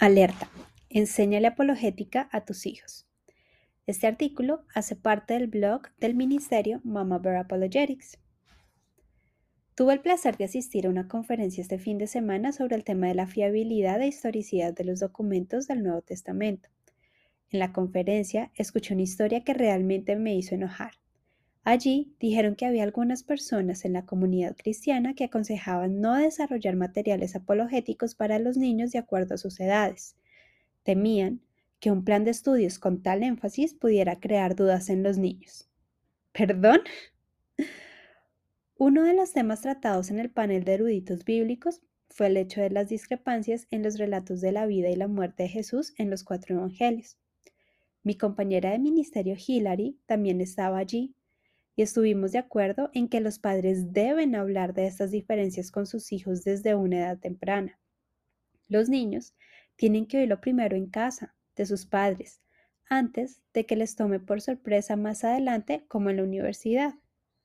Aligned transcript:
Alerta. 0.00 0.50
Enséñale 0.90 1.46
apologética 1.46 2.28
a 2.32 2.44
tus 2.44 2.66
hijos. 2.66 3.06
Este 3.86 4.08
artículo 4.08 4.64
hace 4.74 4.96
parte 4.96 5.34
del 5.34 5.46
blog 5.46 5.82
del 5.98 6.16
Ministerio 6.16 6.80
Mama 6.82 7.18
Bear 7.18 7.36
Apologetics. 7.36 8.18
Tuve 9.76 9.92
el 9.92 10.00
placer 10.00 10.36
de 10.36 10.44
asistir 10.44 10.86
a 10.86 10.90
una 10.90 11.06
conferencia 11.06 11.62
este 11.62 11.78
fin 11.78 11.98
de 11.98 12.08
semana 12.08 12.52
sobre 12.52 12.74
el 12.74 12.82
tema 12.82 13.06
de 13.06 13.14
la 13.14 13.28
fiabilidad 13.28 14.00
e 14.02 14.08
historicidad 14.08 14.74
de 14.74 14.84
los 14.84 14.98
documentos 14.98 15.68
del 15.68 15.84
Nuevo 15.84 16.02
Testamento. 16.02 16.68
En 17.50 17.60
la 17.60 17.72
conferencia 17.72 18.50
escuché 18.56 18.94
una 18.94 19.02
historia 19.02 19.44
que 19.44 19.54
realmente 19.54 20.16
me 20.16 20.34
hizo 20.34 20.56
enojar. 20.56 20.92
Allí 21.64 22.14
dijeron 22.20 22.56
que 22.56 22.66
había 22.66 22.82
algunas 22.82 23.22
personas 23.22 23.86
en 23.86 23.94
la 23.94 24.04
comunidad 24.04 24.54
cristiana 24.54 25.14
que 25.14 25.24
aconsejaban 25.24 26.02
no 26.02 26.14
desarrollar 26.14 26.76
materiales 26.76 27.34
apologéticos 27.34 28.14
para 28.14 28.38
los 28.38 28.58
niños 28.58 28.92
de 28.92 28.98
acuerdo 28.98 29.34
a 29.34 29.38
sus 29.38 29.58
edades. 29.60 30.14
Temían 30.82 31.40
que 31.80 31.90
un 31.90 32.04
plan 32.04 32.24
de 32.24 32.32
estudios 32.32 32.78
con 32.78 33.02
tal 33.02 33.22
énfasis 33.22 33.72
pudiera 33.72 34.20
crear 34.20 34.54
dudas 34.54 34.90
en 34.90 35.02
los 35.02 35.16
niños. 35.16 35.66
¿Perdón? 36.32 36.80
Uno 38.76 39.04
de 39.04 39.14
los 39.14 39.32
temas 39.32 39.62
tratados 39.62 40.10
en 40.10 40.18
el 40.18 40.30
panel 40.30 40.64
de 40.64 40.74
eruditos 40.74 41.24
bíblicos 41.24 41.80
fue 42.10 42.26
el 42.26 42.36
hecho 42.36 42.60
de 42.60 42.68
las 42.68 42.90
discrepancias 42.90 43.66
en 43.70 43.82
los 43.82 43.96
relatos 43.96 44.42
de 44.42 44.52
la 44.52 44.66
vida 44.66 44.90
y 44.90 44.96
la 44.96 45.08
muerte 45.08 45.44
de 45.44 45.48
Jesús 45.48 45.94
en 45.96 46.10
los 46.10 46.24
cuatro 46.24 46.56
evangelios. 46.56 47.16
Mi 48.02 48.16
compañera 48.16 48.72
de 48.72 48.78
ministerio 48.80 49.34
Hilary 49.34 49.98
también 50.04 50.42
estaba 50.42 50.76
allí 50.76 51.14
y 51.76 51.82
estuvimos 51.82 52.32
de 52.32 52.38
acuerdo 52.38 52.90
en 52.94 53.08
que 53.08 53.20
los 53.20 53.38
padres 53.38 53.92
deben 53.92 54.34
hablar 54.34 54.74
de 54.74 54.86
estas 54.86 55.10
diferencias 55.10 55.70
con 55.70 55.86
sus 55.86 56.12
hijos 56.12 56.44
desde 56.44 56.74
una 56.74 56.98
edad 56.98 57.18
temprana. 57.18 57.78
Los 58.68 58.88
niños 58.88 59.34
tienen 59.76 60.06
que 60.06 60.18
oírlo 60.18 60.40
primero 60.40 60.76
en 60.76 60.86
casa, 60.86 61.34
de 61.56 61.66
sus 61.66 61.86
padres, 61.86 62.40
antes 62.88 63.40
de 63.52 63.64
que 63.66 63.76
les 63.76 63.94
tome 63.96 64.18
por 64.20 64.40
sorpresa 64.40 64.96
más 64.96 65.24
adelante 65.24 65.84
como 65.88 66.10
en 66.10 66.16
la 66.16 66.24
universidad. 66.24 66.94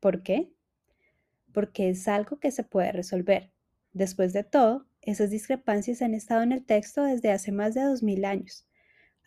¿Por 0.00 0.22
qué? 0.22 0.52
porque 1.52 1.90
es 1.90 2.08
algo 2.08 2.38
que 2.38 2.50
se 2.50 2.64
puede 2.64 2.92
resolver. 2.92 3.50
Después 3.92 4.32
de 4.32 4.44
todo, 4.44 4.86
esas 5.02 5.30
discrepancias 5.30 6.02
han 6.02 6.14
estado 6.14 6.42
en 6.42 6.52
el 6.52 6.64
texto 6.64 7.04
desde 7.04 7.30
hace 7.30 7.52
más 7.52 7.74
de 7.74 7.82
2000 7.82 8.24
años, 8.24 8.66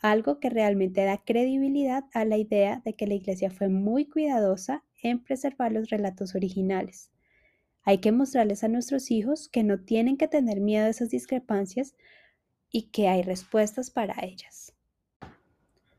algo 0.01 0.39
que 0.39 0.49
realmente 0.49 1.03
da 1.03 1.17
credibilidad 1.17 2.05
a 2.13 2.25
la 2.25 2.37
idea 2.37 2.81
de 2.85 2.93
que 2.93 3.07
la 3.07 3.15
Iglesia 3.15 3.49
fue 3.49 3.69
muy 3.69 4.05
cuidadosa 4.05 4.83
en 5.01 5.23
preservar 5.23 5.71
los 5.71 5.89
relatos 5.89 6.35
originales. 6.35 7.11
Hay 7.83 7.99
que 7.99 8.11
mostrarles 8.11 8.63
a 8.63 8.67
nuestros 8.67 9.11
hijos 9.11 9.47
que 9.47 9.63
no 9.63 9.79
tienen 9.79 10.17
que 10.17 10.27
tener 10.27 10.59
miedo 10.59 10.85
a 10.85 10.89
esas 10.89 11.09
discrepancias 11.09 11.95
y 12.71 12.83
que 12.89 13.07
hay 13.07 13.21
respuestas 13.21 13.91
para 13.91 14.15
ellas. 14.23 14.73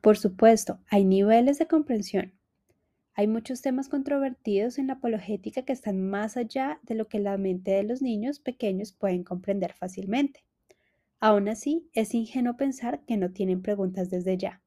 Por 0.00 0.18
supuesto, 0.18 0.80
hay 0.88 1.04
niveles 1.04 1.58
de 1.58 1.66
comprensión. 1.66 2.32
Hay 3.14 3.28
muchos 3.28 3.62
temas 3.62 3.88
controvertidos 3.88 4.78
en 4.78 4.88
la 4.88 4.94
apologética 4.94 5.62
que 5.62 5.72
están 5.72 6.00
más 6.10 6.36
allá 6.36 6.80
de 6.82 6.94
lo 6.94 7.08
que 7.08 7.18
la 7.18 7.38
mente 7.38 7.70
de 7.70 7.82
los 7.82 8.02
niños 8.02 8.40
pequeños 8.40 8.92
pueden 8.92 9.24
comprender 9.24 9.72
fácilmente. 9.72 10.44
Aún 11.20 11.48
así, 11.48 11.88
es 11.94 12.14
ingenuo 12.14 12.56
pensar 12.56 13.04
que 13.06 13.16
no 13.16 13.32
tienen 13.32 13.62
preguntas 13.62 14.10
desde 14.10 14.36
ya. 14.36 14.62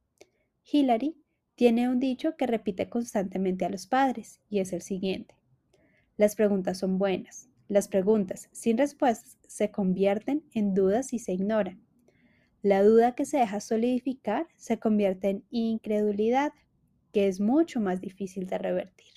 Hillary 0.71 1.15
tiene 1.55 1.89
un 1.89 1.99
dicho 1.99 2.35
que 2.37 2.47
repite 2.47 2.89
constantemente 2.89 3.65
a 3.65 3.69
los 3.69 3.85
padres 3.85 4.39
y 4.49 4.59
es 4.59 4.73
el 4.73 4.81
siguiente. 4.81 5.35
Las 6.17 6.35
preguntas 6.35 6.77
son 6.77 6.97
buenas. 6.97 7.49
Las 7.67 7.87
preguntas 7.87 8.49
sin 8.51 8.77
respuestas 8.77 9.37
se 9.47 9.69
convierten 9.69 10.43
en 10.53 10.73
dudas 10.73 11.13
y 11.13 11.19
se 11.19 11.33
ignoran. 11.33 11.81
La 12.61 12.83
duda 12.83 13.13
que 13.13 13.25
se 13.25 13.37
deja 13.37 13.59
solidificar 13.59 14.47
se 14.57 14.79
convierte 14.79 15.29
en 15.29 15.45
incredulidad 15.51 16.51
que 17.13 17.27
es 17.27 17.39
mucho 17.39 17.79
más 17.79 18.01
difícil 18.01 18.47
de 18.47 18.57
revertir. 18.57 19.13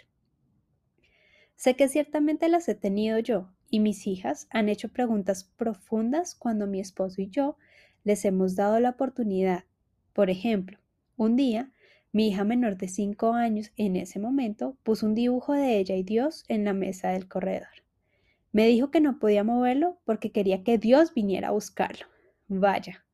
Sé 1.57 1.77
que 1.77 1.89
ciertamente 1.89 2.49
las 2.49 2.69
he 2.69 2.75
tenido 2.75 3.19
yo 3.19 3.51
y 3.73 3.81
mis 3.81 4.07
hijas 4.07 4.49
han 4.51 4.69
hecho 4.69 4.91
preguntas 4.91 5.45
profundas 5.57 6.35
cuando 6.35 6.67
mi 6.67 6.79
esposo 6.79 7.23
y 7.23 7.31
yo 7.31 7.57
les 8.05 8.27
hemos 8.27 8.55
dado 8.55 8.79
la 8.81 8.91
oportunidad. 8.91 9.65
Por 10.13 10.29
ejemplo, 10.29 10.79
un 11.17 11.37
día 11.37 11.73
mi 12.13 12.29
hija 12.29 12.45
menor 12.45 12.77
de 12.77 12.89
5 12.89 13.33
años 13.33 13.73
en 13.79 13.97
ese 13.97 14.19
momento 14.19 14.77
puso 14.83 15.07
un 15.07 15.15
dibujo 15.15 15.55
de 15.55 15.79
ella 15.79 15.97
y 15.97 16.03
Dios 16.03 16.45
en 16.49 16.67
la 16.67 16.75
mesa 16.75 17.13
del 17.13 17.27
corredor. 17.29 17.83
Me 18.53 18.67
dijo 18.67 18.91
que 18.91 19.01
no 19.01 19.19
podía 19.19 19.43
moverlo 19.43 19.99
porque 20.05 20.33
quería 20.33 20.63
que 20.63 20.77
Dios 20.77 21.15
viniera 21.15 21.49
a 21.49 21.53
buscarlo. 21.53 22.05
Vaya, 22.49 23.07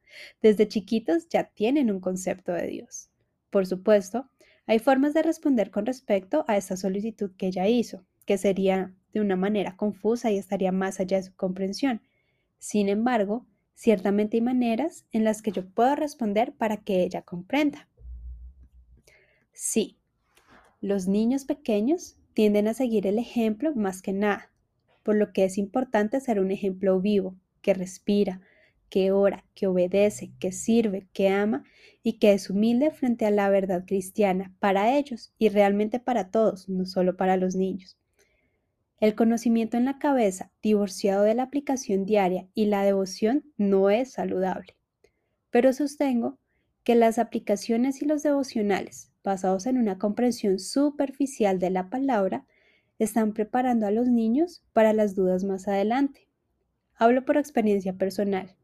desde 0.42 0.66
chiquitos 0.66 1.28
ya 1.28 1.44
tienen 1.44 1.92
un 1.92 2.00
concepto 2.00 2.50
de 2.50 2.66
Dios. 2.66 3.10
Por 3.50 3.64
supuesto, 3.64 4.28
hay 4.66 4.80
formas 4.80 5.14
de 5.14 5.22
responder 5.22 5.70
con 5.70 5.86
respecto 5.86 6.44
a 6.48 6.56
esta 6.56 6.76
solicitud 6.76 7.30
que 7.36 7.46
ella 7.46 7.68
hizo, 7.68 8.04
que 8.26 8.38
sería 8.38 8.92
de 9.12 9.20
una 9.20 9.36
manera 9.36 9.76
confusa 9.76 10.30
y 10.30 10.38
estaría 10.38 10.72
más 10.72 11.00
allá 11.00 11.16
de 11.18 11.24
su 11.24 11.34
comprensión. 11.34 12.02
Sin 12.58 12.88
embargo, 12.88 13.46
ciertamente 13.74 14.36
hay 14.36 14.42
maneras 14.42 15.06
en 15.12 15.24
las 15.24 15.42
que 15.42 15.52
yo 15.52 15.68
puedo 15.68 15.94
responder 15.94 16.52
para 16.52 16.78
que 16.78 17.02
ella 17.02 17.22
comprenda. 17.22 17.88
Sí, 19.52 19.98
los 20.80 21.08
niños 21.08 21.44
pequeños 21.44 22.16
tienden 22.34 22.68
a 22.68 22.74
seguir 22.74 23.06
el 23.06 23.18
ejemplo 23.18 23.74
más 23.74 24.02
que 24.02 24.12
nada, 24.12 24.52
por 25.02 25.16
lo 25.16 25.32
que 25.32 25.44
es 25.44 25.58
importante 25.58 26.20
ser 26.20 26.38
un 26.38 26.50
ejemplo 26.50 27.00
vivo, 27.00 27.36
que 27.62 27.74
respira, 27.74 28.40
que 28.88 29.12
ora, 29.12 29.44
que 29.54 29.66
obedece, 29.66 30.32
que 30.38 30.52
sirve, 30.52 31.08
que 31.12 31.28
ama 31.28 31.64
y 32.02 32.14
que 32.14 32.32
es 32.32 32.48
humilde 32.50 32.90
frente 32.90 33.26
a 33.26 33.30
la 33.30 33.50
verdad 33.50 33.84
cristiana 33.86 34.54
para 34.60 34.96
ellos 34.96 35.32
y 35.38 35.48
realmente 35.48 36.00
para 36.00 36.30
todos, 36.30 36.68
no 36.68 36.86
solo 36.86 37.16
para 37.16 37.36
los 37.36 37.54
niños. 37.54 37.97
El 39.00 39.14
conocimiento 39.14 39.76
en 39.76 39.84
la 39.84 39.98
cabeza, 39.98 40.50
divorciado 40.60 41.22
de 41.22 41.34
la 41.34 41.44
aplicación 41.44 42.04
diaria 42.04 42.48
y 42.52 42.66
la 42.66 42.82
devoción, 42.82 43.44
no 43.56 43.90
es 43.90 44.12
saludable. 44.12 44.76
Pero 45.50 45.72
sostengo 45.72 46.38
que 46.82 46.96
las 46.96 47.18
aplicaciones 47.18 48.02
y 48.02 48.06
los 48.06 48.24
devocionales, 48.24 49.12
basados 49.22 49.66
en 49.66 49.78
una 49.78 49.98
comprensión 49.98 50.58
superficial 50.58 51.60
de 51.60 51.70
la 51.70 51.90
palabra, 51.90 52.44
están 52.98 53.34
preparando 53.34 53.86
a 53.86 53.92
los 53.92 54.08
niños 54.08 54.64
para 54.72 54.92
las 54.92 55.14
dudas 55.14 55.44
más 55.44 55.68
adelante. 55.68 56.28
Hablo 56.96 57.24
por 57.24 57.36
experiencia 57.36 57.92
personal. 57.92 58.56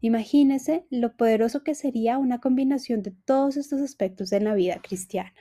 Imagínese 0.00 0.86
lo 0.88 1.14
poderoso 1.16 1.62
que 1.62 1.74
sería 1.74 2.16
una 2.16 2.40
combinación 2.40 3.02
de 3.02 3.10
todos 3.10 3.58
estos 3.58 3.82
aspectos 3.82 4.32
en 4.32 4.44
la 4.44 4.54
vida 4.54 4.80
cristiana. 4.82 5.34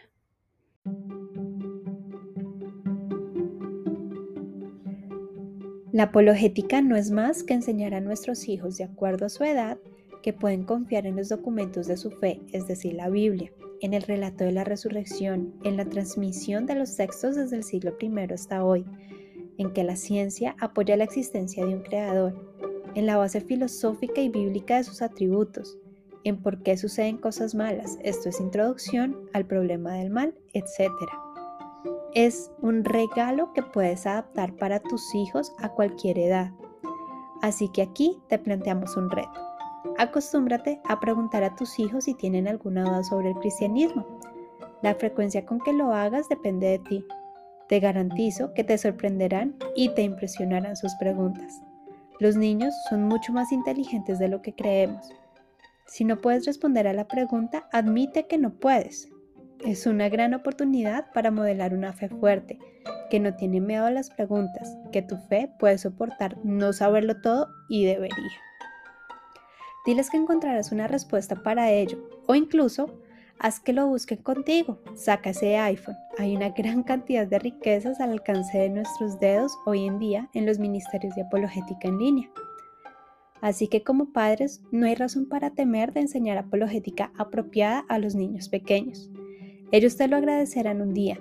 La 5.92 6.04
apologética 6.04 6.82
no 6.82 6.96
es 6.96 7.12
más 7.12 7.44
que 7.44 7.54
enseñar 7.54 7.94
a 7.94 8.00
nuestros 8.00 8.48
hijos 8.48 8.78
de 8.78 8.86
acuerdo 8.86 9.26
a 9.26 9.30
su 9.30 9.44
edad 9.44 9.78
que 10.24 10.32
pueden 10.32 10.64
confiar 10.64 11.06
en 11.06 11.18
los 11.18 11.28
documentos 11.28 11.86
de 11.86 11.98
su 11.98 12.12
fe, 12.12 12.40
es 12.54 12.66
decir, 12.66 12.94
la 12.94 13.10
Biblia, 13.10 13.52
en 13.82 13.94
el 13.94 14.04
relato 14.04 14.46
de 14.46 14.54
la 14.54 14.64
resurrección, 14.64 15.54
en 15.66 15.76
la 15.76 15.84
transmisión 15.84 16.66
de 16.66 16.76
los 16.76 16.96
textos 16.96 17.36
desde 17.36 17.58
el 17.58 17.66
siglo 17.66 17.98
I 18.00 18.10
hasta 18.32 18.64
hoy, 18.64 18.86
en 19.58 19.74
que 19.74 19.84
la 19.84 19.98
ciencia 19.98 20.56
apoya 20.62 20.96
la 20.96 21.04
existencia 21.04 21.66
de 21.66 21.76
un 21.76 21.82
creador, 21.82 22.54
en 22.96 23.06
la 23.06 23.18
base 23.18 23.42
filosófica 23.42 24.22
y 24.22 24.30
bíblica 24.30 24.78
de 24.78 24.86
sus 24.86 25.02
atributos, 25.02 25.78
en 26.24 26.38
por 26.38 26.64
qué 26.64 26.78
suceden 26.78 27.18
cosas 27.18 27.54
malas, 27.54 27.98
esto 28.02 28.30
es 28.30 28.40
introducción 28.40 29.18
al 29.34 29.46
problema 29.46 29.96
del 29.96 30.10
mal, 30.10 30.36
etc. 30.54 30.90
Es 32.14 32.52
un 32.62 32.84
regalo 32.84 33.54
que 33.54 33.64
puedes 33.64 34.06
adaptar 34.06 34.54
para 34.58 34.82
tus 34.82 35.16
hijos 35.16 35.54
a 35.60 35.70
cualquier 35.70 36.20
edad. 36.20 36.52
Así 37.42 37.70
que 37.70 37.82
aquí 37.82 38.20
te 38.28 38.38
planteamos 38.38 38.98
un 38.98 39.10
reto. 39.10 39.32
Acostúmbrate 39.98 40.82
a 40.90 41.00
preguntar 41.00 41.46
a 41.46 41.56
tus 41.56 41.80
hijos 41.80 42.04
si 42.04 42.14
tienen 42.14 42.50
alguna 42.50 42.84
duda 42.84 43.04
sobre 43.06 43.30
el 43.30 43.36
cristianismo. 43.36 44.06
La 44.82 44.94
frecuencia 44.96 45.46
con 45.46 45.60
que 45.62 45.72
lo 45.72 45.94
hagas 45.94 46.28
depende 46.28 46.68
de 46.68 46.80
ti. 46.80 47.06
Te 47.70 47.80
garantizo 47.80 48.54
que 48.54 48.66
te 48.66 48.78
sorprenderán 48.78 49.56
y 49.74 49.88
te 49.96 50.02
impresionarán 50.02 50.76
sus 50.76 50.94
preguntas. 50.96 51.62
Los 52.20 52.36
niños 52.36 52.74
son 52.90 53.06
mucho 53.06 53.32
más 53.32 53.54
inteligentes 53.54 54.20
de 54.20 54.28
lo 54.28 54.42
que 54.42 54.54
creemos. 54.54 55.14
Si 55.88 56.04
no 56.04 56.18
puedes 56.18 56.46
responder 56.46 56.90
a 56.90 56.94
la 56.94 57.08
pregunta, 57.08 57.70
admite 57.72 58.28
que 58.28 58.38
no 58.38 58.52
puedes. 58.52 59.10
Es 59.66 59.86
una 59.86 60.10
gran 60.10 60.34
oportunidad 60.34 61.12
para 61.14 61.30
modelar 61.30 61.76
una 61.76 61.94
fe 61.94 62.10
fuerte, 62.10 62.58
que 63.12 63.20
no 63.20 63.36
tiene 63.36 63.62
miedo 63.62 63.86
a 63.86 63.92
las 63.92 64.10
preguntas, 64.10 64.76
que 64.92 65.04
tu 65.04 65.18
fe 65.18 65.52
puede 65.60 65.78
soportar 65.78 66.36
no 66.44 66.74
saberlo 66.74 67.22
todo 67.22 67.48
y 67.70 67.86
debería. 67.86 68.42
Diles 69.86 70.10
que 70.10 70.18
encontrarás 70.18 70.72
una 70.72 70.88
respuesta 70.88 71.36
para 71.36 71.70
ello, 71.70 72.10
o 72.26 72.34
incluso 72.34 73.04
haz 73.38 73.60
que 73.60 73.72
lo 73.72 73.86
busquen 73.86 74.24
contigo. 74.24 74.80
Saca 74.96 75.30
ese 75.30 75.58
iPhone. 75.58 75.98
Hay 76.18 76.36
una 76.36 76.50
gran 76.50 76.82
cantidad 76.92 77.28
de 77.28 77.38
riquezas 77.38 78.00
al 78.00 78.14
alcance 78.14 78.58
de 78.58 78.70
nuestros 78.70 79.20
dedos 79.20 79.56
hoy 79.68 79.86
en 79.86 80.00
día 80.00 80.28
en 80.34 80.48
los 80.48 80.58
ministerios 80.58 81.14
de 81.14 81.22
apologética 81.22 81.88
en 81.88 82.00
línea. 82.00 82.32
Así 83.42 83.68
que 83.68 83.84
como 83.84 84.12
padres 84.12 84.64
no 84.72 84.88
hay 84.88 84.96
razón 84.96 85.28
para 85.30 85.52
temer 85.52 85.94
de 85.94 86.02
enseñar 86.02 86.40
apologética 86.40 87.12
apropiada 87.16 87.84
a 87.90 88.00
los 88.00 88.16
niños 88.16 88.50
pequeños. 88.50 89.11
Ellos 89.72 89.96
te 89.98 90.08
lo 90.08 90.18
agradecerán 90.18 90.82
un 90.82 90.94
día. 90.94 91.20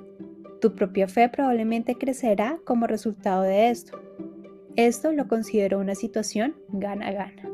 Tu 0.61 0.75
propia 0.75 1.09
fe 1.09 1.29
probablemente 1.29 1.95
crecerá 1.95 2.59
como 2.65 2.87
resultado 2.87 3.43
de 3.43 3.71
esto. 3.71 4.01
Esto 4.77 5.13
lo 5.13 5.29
considero 5.29 5.79
una 5.79 5.95
situación 5.95 6.57
gana-gana. 6.69 7.50